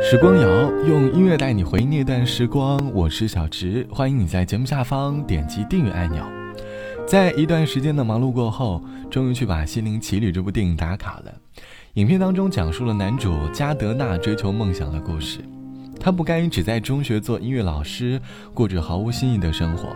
[0.00, 6.24] 时光谣用音乐带你回忆那段时光，我是小植，欢迎你在节目下方点击订阅按钮。
[7.06, 11.34] 在一段时间的忙碌过后，终于去把《心灵奇旅》这部电影打卡了。
[11.94, 15.40] 影片当中讲述了男主加德纳追求梦想的故事。
[16.00, 18.20] 他不甘于只在中学做音乐老师，
[18.52, 19.94] 过着毫无新意的生活。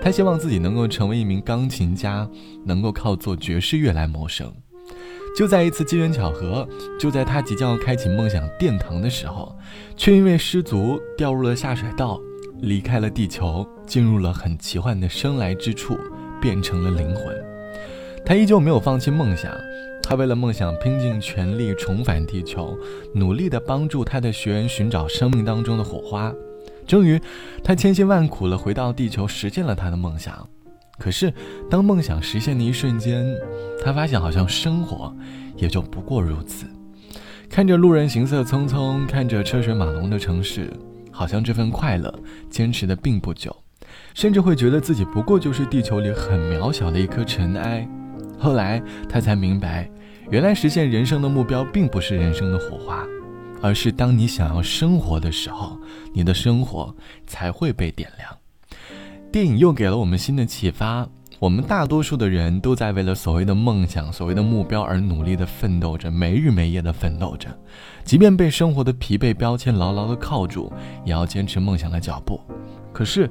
[0.00, 2.28] 他希望自己能够成为一名钢琴家，
[2.64, 4.52] 能够靠做爵士乐来谋生。
[5.36, 6.66] 就在一次机缘巧合，
[6.98, 9.54] 就在他即将要开启梦想殿堂的时候，
[9.94, 12.18] 却因为失足掉入了下水道，
[12.62, 15.94] 离开了地球，进入了很奇幻的生来之处，
[16.40, 17.36] 变成了灵魂。
[18.24, 19.52] 他依旧没有放弃梦想。
[20.02, 22.78] 他为了梦想拼尽全力重返地球，
[23.12, 26.32] 努力地帮助他的学员寻找生命当中的火花。
[26.86, 27.20] 终于，
[27.62, 30.48] 他千辛万苦地回到地球，实现了他的梦想。
[30.98, 31.32] 可是，
[31.70, 33.26] 当梦想实现的一瞬间，
[33.84, 35.14] 他发现好像生活
[35.56, 36.66] 也就不过如此。
[37.48, 40.72] 看着路人行色匆匆，看着车水马龙的城市，
[41.12, 42.12] 好像这份快乐
[42.50, 43.54] 坚持的并不久，
[44.14, 47.88] 甚至会觉得自己不过就是地球里很渺小的一颗尘埃。
[48.38, 49.88] 后来，他才明白。
[50.28, 53.06] 原来实现人生的目标并不是人生的火花，
[53.62, 55.78] 而是当你想要生活的时候，
[56.12, 56.92] 你的生活
[57.28, 58.35] 才会被点亮。
[59.32, 61.06] 电影又给了我们新的启发：
[61.38, 67.48] 我们大多数的人都在为了所谓的梦想、所谓的目标而努力的奋斗着，没日没夜的奋斗着。
[68.04, 70.72] 即便被生活的疲惫标签牢牢的铐住，
[71.04, 72.40] 也要坚持梦想的脚步。
[72.92, 73.30] 可是，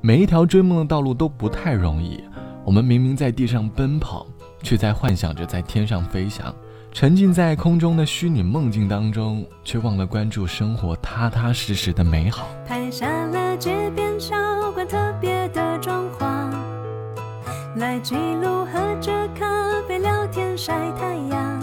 [0.00, 2.22] 每一条追梦的道路都不太容易。
[2.64, 4.26] 我们明明在地上奔跑。
[4.62, 6.52] 却在幻想着在天上飞翔，
[6.90, 12.48] 沉浸在空中的虚拟梦境当中，却忘了关注生活踏踏实实的美好。
[12.66, 14.34] 拍下了街边小
[14.72, 16.52] 馆特别的装潢，
[17.76, 19.46] 来记录喝着咖
[19.88, 21.62] 啡聊天晒太阳。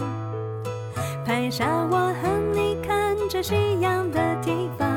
[1.24, 4.88] 拍下我和你看着夕阳的地方，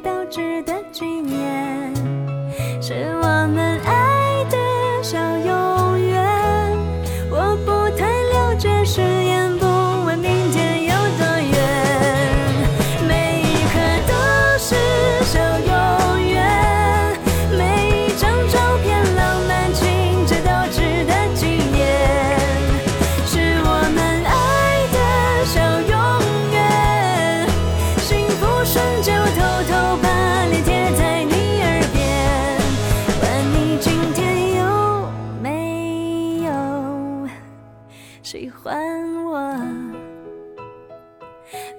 [0.00, 1.95] 都值得纪念，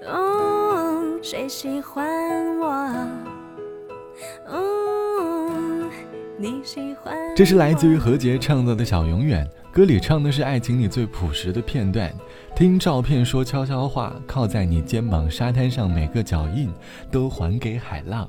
[0.08, 2.66] 哦，谁喜欢我？
[4.46, 5.50] 哦，
[6.38, 7.14] 你喜欢？
[7.36, 12.12] 这是来自于何洁唱到的《小永远》，歌里唱的是爱情里最朴实的片段。
[12.56, 16.72] 听照片说悄悄话，靠在你肩膀，沙滩上每个脚印
[17.10, 18.28] 都还给海浪，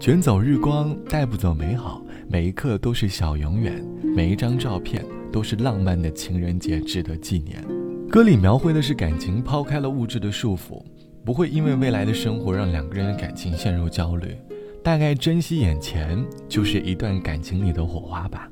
[0.00, 7.62] 卷走日光，带不走美好，每一刻都是小永远，每一张照片都是浪漫的情人节，值得纪念。
[8.08, 10.80] 歌里描绘的是感情抛开了物质的束缚，
[11.26, 14.36] 不会因为未来的生活让两个人的感情陷入焦虑，
[14.80, 18.48] 大概珍惜眼前就是一段感情里的火花吧。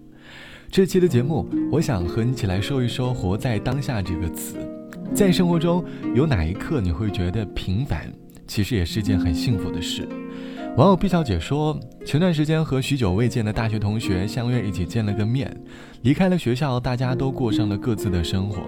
[0.72, 4.56] 这期的节目，我想和你一起来说一说“活在当下”这个词。
[5.14, 5.84] 在生活中，
[6.16, 8.12] 有哪一刻你会觉得平凡，
[8.48, 10.08] 其实也是件很幸福的事？
[10.76, 15.56] 网友毕小姐说，前段时间和许久未见的大学同学相约一起见了个面，
[16.02, 18.60] 离开了学校，大家都过上了各自的生活，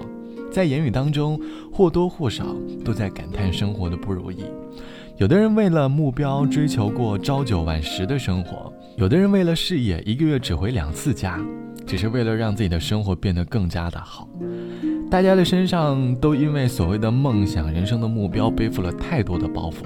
[0.50, 1.40] 在言语当中
[1.72, 4.44] 或多或少都在感叹生活的不如意。
[5.19, 11.40] 有的人为了目标追求过朝九晚十的生活，有的人为了事业一个月只回两次家，
[11.87, 14.28] 只是为了让自己的生活变得更加的好。
[15.10, 19.84] 大家的身上都因为所谓的梦想、人生的目标背负了太多的包袱。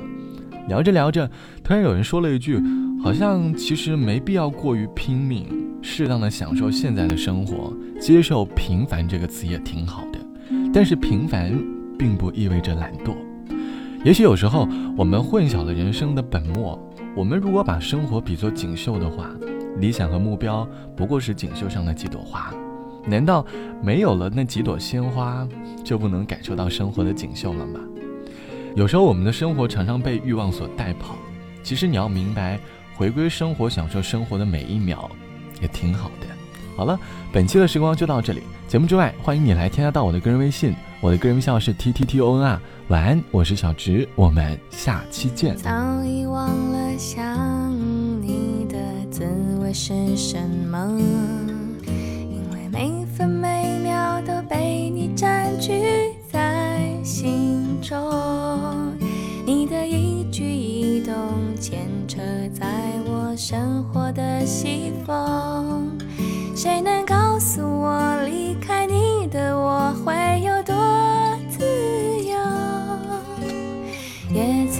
[0.69, 1.29] 聊着聊着，
[1.63, 2.61] 突然有人说了一句
[3.03, 5.47] ：“好像其实没必要过于拼命，
[5.83, 10.19] 适当的享受现在的生活，接受平凡这个词也挺好的。
[10.73, 11.53] 但是平凡
[11.99, 13.15] 并不意味着懒惰。
[14.05, 16.79] 也许有时候我们混淆了人生的本末。
[17.17, 19.31] 我们如果把生活比作锦绣的话，
[19.79, 22.55] 理想和目标不过是锦绣上的几朵花。”
[23.05, 23.45] 难道
[23.83, 25.49] 没有了那几朵鲜花，
[25.83, 27.81] 就不能感受到生活的锦绣了吗？
[28.77, 31.17] 有时候我们的生活常常被欲望所带跑，
[31.63, 32.61] 其实你要明白，
[32.95, 35.11] 回归生活，享受生活的每一秒，
[35.61, 36.27] 也挺好的。
[36.77, 36.99] 好了，
[37.33, 38.43] 本期的时光就到这里。
[38.69, 42.61] 节目之外，欢迎你来添加到我的个人微信，我的个人微信号是 t t t o n r。
[42.89, 45.57] 晚安，我是小直，我们下期见。
[45.57, 45.71] 早
[46.05, 47.73] 已忘了想
[48.21, 48.77] 你的
[49.11, 49.25] 滋
[49.63, 50.37] 味是什
[50.69, 51.01] 么。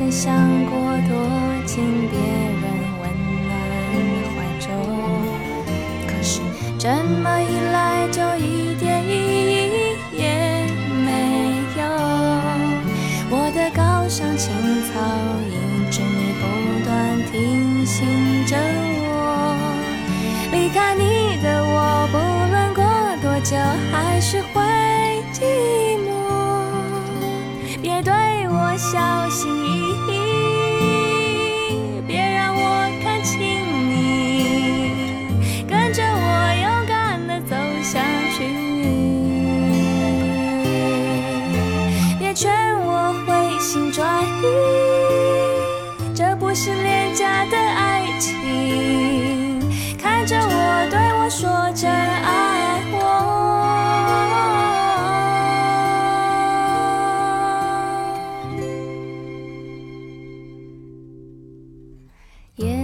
[0.01, 1.15] 曾想过躲
[1.67, 2.65] 进别人
[3.03, 3.05] 温
[3.45, 3.53] 暖
[3.93, 4.67] 的怀中，
[6.07, 6.41] 可是
[6.79, 9.69] 这么一来，就一点意义
[10.17, 10.25] 也
[11.05, 11.07] 没
[11.77, 11.83] 有。
[13.29, 14.51] 我的高尚情
[14.89, 14.91] 操
[15.51, 15.53] 一
[15.91, 16.01] 直
[16.41, 16.43] 不
[16.83, 16.89] 断
[17.31, 18.01] 提醒。
[18.47, 18.57] 着
[19.05, 19.55] 我，
[20.51, 21.03] 离开你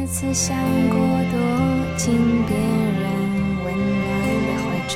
[0.07, 0.57] 也曾想
[0.89, 0.97] 过
[1.33, 1.37] 躲
[1.97, 2.15] 进
[2.47, 3.05] 别人
[3.65, 4.07] 温暖
[4.47, 4.95] 的怀中，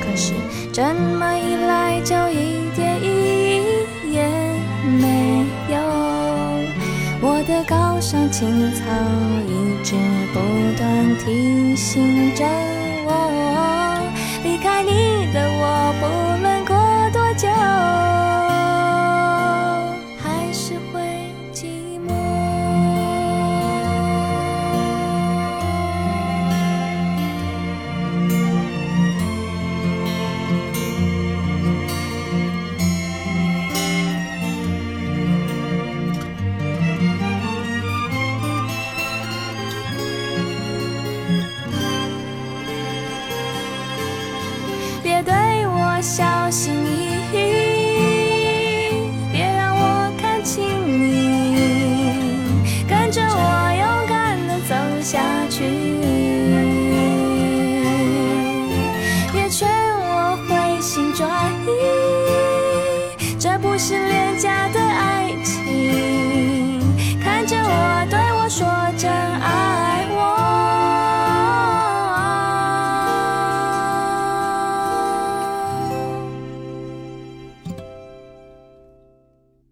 [0.00, 0.34] 可是
[0.72, 3.08] 这么一来，就一点意
[3.56, 4.22] 义也
[5.00, 5.74] 没有。
[7.20, 8.84] 我的高尚情操
[9.48, 9.96] 一直
[10.32, 10.38] 不
[10.78, 12.44] 断提醒着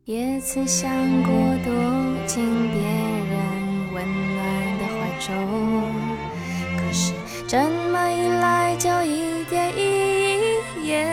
[0.07, 0.91] 也曾想
[1.23, 1.33] 过
[1.65, 1.73] 躲
[2.27, 3.41] 进别人
[3.95, 5.33] 温暖的怀中，
[6.77, 7.15] 可是
[7.49, 7.57] 这
[7.91, 11.07] 么一来就一点意义也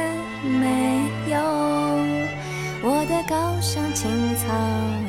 [0.43, 1.39] 没有。
[2.83, 4.51] 我的高尚情操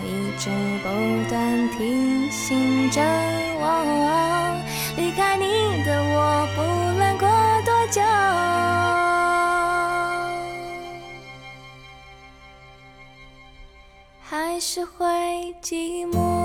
[0.06, 0.48] 一直
[0.84, 0.88] 不
[1.28, 3.02] 断提醒着
[3.58, 4.54] 我，
[4.96, 6.62] 离开你的我不
[6.98, 7.28] 论过
[7.64, 8.00] 多久。
[14.52, 15.06] 还是会
[15.62, 16.41] 寂寞。